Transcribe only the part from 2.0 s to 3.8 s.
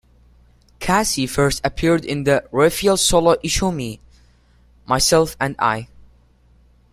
in the Raphael solo issue